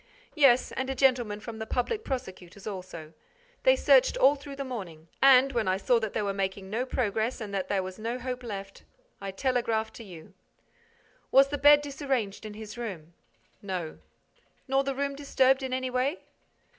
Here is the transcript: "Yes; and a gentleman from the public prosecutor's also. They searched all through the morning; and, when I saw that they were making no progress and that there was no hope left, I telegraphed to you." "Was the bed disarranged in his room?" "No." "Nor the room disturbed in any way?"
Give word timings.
"Yes; 0.33 0.71
and 0.71 0.89
a 0.89 0.95
gentleman 0.95 1.39
from 1.39 1.59
the 1.59 1.67
public 1.67 2.03
prosecutor's 2.03 2.65
also. 2.65 3.13
They 3.61 3.75
searched 3.75 4.17
all 4.17 4.35
through 4.35 4.55
the 4.55 4.65
morning; 4.65 5.09
and, 5.21 5.51
when 5.51 5.67
I 5.67 5.77
saw 5.77 5.99
that 5.99 6.13
they 6.13 6.23
were 6.23 6.33
making 6.33 6.71
no 6.71 6.87
progress 6.87 7.39
and 7.39 7.53
that 7.53 7.67
there 7.67 7.83
was 7.83 7.99
no 7.99 8.17
hope 8.17 8.41
left, 8.41 8.81
I 9.21 9.29
telegraphed 9.29 9.93
to 9.97 10.03
you." 10.03 10.33
"Was 11.29 11.49
the 11.49 11.59
bed 11.59 11.83
disarranged 11.83 12.47
in 12.47 12.55
his 12.55 12.79
room?" 12.79 13.13
"No." 13.61 13.99
"Nor 14.67 14.83
the 14.83 14.95
room 14.95 15.13
disturbed 15.15 15.61
in 15.61 15.71
any 15.71 15.91
way?" 15.91 16.21